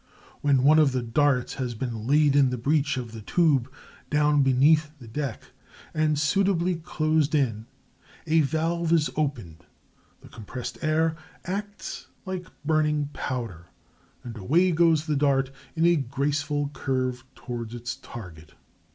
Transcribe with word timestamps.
When 0.41 0.63
one 0.63 0.79
of 0.79 0.93
the 0.93 1.03
darts 1.03 1.53
has 1.61 1.75
been 1.75 2.07
laid 2.07 2.35
in 2.35 2.49
the 2.49 2.57
breech 2.57 2.97
of 2.97 3.11
the 3.11 3.21
tube, 3.21 3.71
down 4.09 4.41
beneath 4.41 4.89
the 4.97 5.07
deck, 5.07 5.51
and 5.93 6.17
suitably 6.17 6.77
closed 6.77 7.35
in, 7.35 7.67
a 8.25 8.41
valve 8.41 8.91
is 8.91 9.11
opened, 9.15 9.63
the 10.21 10.27
compressed 10.27 10.79
air 10.81 11.15
acts 11.45 12.07
like 12.25 12.47
burning 12.65 13.11
powder, 13.13 13.67
and 14.23 14.35
away 14.37 14.71
goes 14.71 15.05
the 15.05 15.15
dart, 15.15 15.51
in 15.75 15.85
a 15.85 15.97
graceful 15.97 16.69
curve 16.69 17.23
to 17.45 17.61
its 17.61 17.95
target. 17.97 18.55